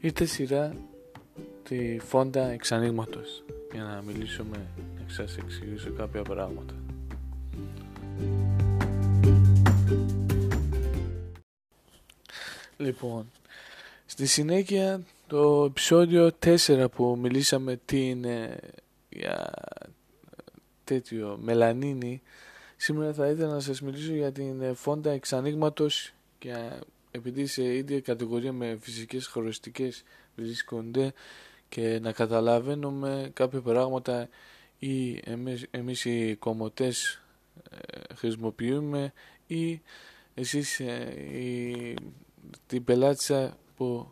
Ήρθε 0.00 0.24
σειρά 0.24 0.74
τη 1.62 1.98
φόντα 1.98 2.48
εξανοίγματος 2.48 3.44
για 3.72 3.82
να 3.82 4.02
μιλήσουμε, 4.06 4.66
να 4.76 5.12
σας 5.12 5.36
εξηγήσω 5.36 5.90
κάποια 5.90 6.22
πράγματα. 6.22 6.74
Λοιπόν, 12.76 13.30
στη 14.06 14.26
συνέχεια 14.26 15.02
το 15.26 15.64
επεισόδιο 15.68 16.30
4 16.44 16.84
που 16.94 17.18
μιλήσαμε 17.20 17.80
τι 17.84 18.08
είναι 18.08 18.58
για 19.08 19.52
τέτοιο 20.84 21.38
μελανίνη 21.42 22.22
σήμερα 22.76 23.12
θα 23.12 23.28
ήθελα 23.28 23.52
να 23.52 23.60
σας 23.60 23.80
μιλήσω 23.80 24.12
για 24.12 24.32
την 24.32 24.74
φόντα 24.74 25.10
εξανοίγματος 25.10 26.12
και 26.38 26.54
επειδή 27.10 27.46
σε 27.46 27.74
ίδια 27.76 28.00
κατηγορία 28.00 28.52
με 28.52 28.78
φυσικές 28.80 29.26
χωριστικές 29.26 30.02
βρίσκονται 30.36 31.12
και 31.68 31.98
να 32.02 32.12
καταλαβαίνουμε 32.12 33.30
κάποια 33.34 33.60
πράγματα 33.60 34.28
ή 34.78 35.20
εμείς, 35.24 35.66
εμείς 35.70 36.04
οι 36.04 36.36
κομμωτές 36.38 37.20
ε, 37.70 38.14
χρησιμοποιούμε 38.14 39.12
ή 39.46 39.80
εσείς 40.34 40.80
ε, 40.80 41.14
η, 41.32 41.94
την 42.66 42.84
πελάτησα 42.84 43.56
που 43.76 44.10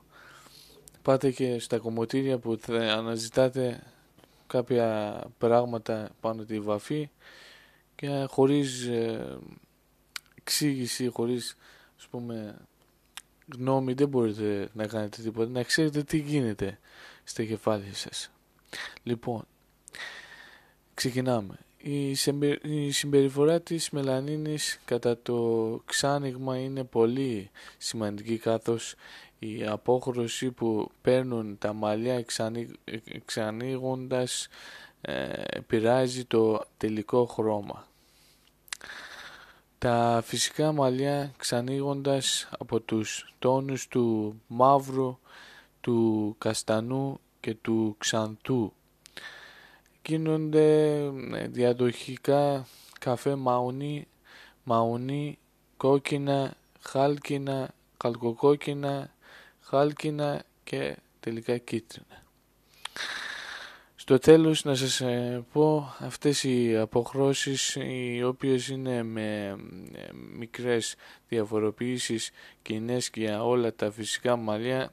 πάτε 1.02 1.30
και 1.30 1.58
στα 1.58 1.78
κομμωτήρια 1.78 2.38
που 2.38 2.56
θα 2.60 2.74
αναζητάτε 2.76 3.82
κάποια 4.46 5.20
πράγματα 5.38 6.10
πάνω 6.20 6.44
τη 6.44 6.60
βαφή 6.60 7.10
και 7.94 8.26
χωρίς 8.28 8.86
ε, 8.86 9.38
εξήγηση, 10.34 11.08
χωρίς 11.08 11.56
ας 11.98 12.06
πούμε 12.06 12.56
γνώμη 13.54 13.92
δεν 13.92 14.08
μπορείτε 14.08 14.68
να 14.72 14.86
κάνετε 14.86 15.22
τίποτα, 15.22 15.50
να 15.50 15.62
ξέρετε 15.62 16.02
τι 16.02 16.18
γίνεται 16.18 16.78
στα 17.24 17.44
κεφάλια 17.44 17.94
σας. 17.94 18.30
Λοιπόν, 19.02 19.44
ξεκινάμε. 20.94 21.58
Η 22.62 22.90
συμπεριφορά 22.90 23.60
της 23.60 23.90
μελανίνης 23.90 24.80
κατά 24.84 25.18
το 25.22 25.80
ξάνοιγμα 25.84 26.58
είναι 26.58 26.84
πολύ 26.84 27.50
σημαντική 27.78 28.38
καθώς 28.38 28.94
η 29.38 29.66
απόχρωση 29.66 30.50
που 30.50 30.90
παίρνουν 31.02 31.58
τα 31.58 31.72
μαλλιά 31.72 32.24
εξανοίγοντας 33.04 34.48
ε, 35.00 35.42
επηρεάζει 35.46 36.24
το 36.24 36.64
τελικό 36.76 37.24
χρώμα. 37.24 37.86
Τα 39.78 40.22
φυσικά 40.24 40.72
μαλλιά 40.72 41.32
ξανοίγοντας 41.36 42.48
από 42.58 42.80
τους 42.80 43.34
τόνους 43.38 43.88
του 43.88 44.34
μαύρου, 44.46 45.18
του 45.80 46.34
καστανού 46.38 47.20
και 47.40 47.54
του 47.54 47.94
ξανθού. 47.98 48.72
Γίνονται 50.06 50.94
ε, 51.34 51.48
διαδοχικά 51.48 52.66
καφέ 53.00 53.34
μαουνί, 53.34 54.06
μαουνί, 54.64 55.38
κόκκινα, 55.76 56.54
χάλκινα, 56.80 57.74
καλκοκόκκινα, 57.96 59.10
χάλκινα 59.60 60.44
και 60.64 60.96
τελικά 61.20 61.58
κίτρινα. 61.58 62.25
Στο 64.08 64.18
τέλος 64.18 64.64
να 64.64 64.74
σας 64.74 65.00
ε, 65.00 65.44
πω 65.52 65.94
αυτές 65.98 66.44
οι 66.44 66.76
αποχρώσεις 66.76 67.76
οι 67.80 68.22
οποίες 68.24 68.68
είναι 68.68 69.02
με 69.02 69.56
ε, 69.94 70.08
μικρές 70.38 70.94
διαφοροποιήσεις 71.28 72.30
κοινές 72.62 73.10
για 73.14 73.44
όλα 73.44 73.74
τα 73.74 73.90
φυσικά 73.90 74.36
μαλλιά. 74.36 74.92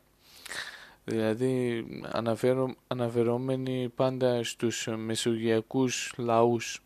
Δηλαδή 1.03 1.85
αναφέρω, 2.11 2.75
αναφερόμενοι 2.87 3.91
πάντα 3.95 4.43
στους 4.43 4.87
μεσογειακούς 4.97 6.13
λαούς. 6.17 6.83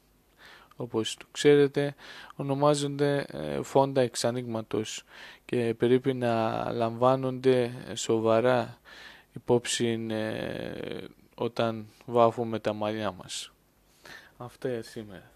Όπως 0.76 1.16
το 1.16 1.26
ξέρετε 1.32 1.96
ονομάζονται 2.36 3.26
ε, 3.32 3.62
φόντα 3.64 4.02
εξανοίγματος 4.02 5.04
και 5.46 5.74
περίπου 5.78 6.16
να 6.16 6.64
λαμβάνονται 6.72 7.72
σοβαρά 7.94 8.78
υπόψη 9.34 9.98
όταν 11.40 11.88
βάφουμε 12.06 12.60
τα 12.60 12.74
μαλλιά 12.74 13.12
μας. 13.12 13.52
Αυτά 14.38 14.82
σήμερα. 14.82 15.32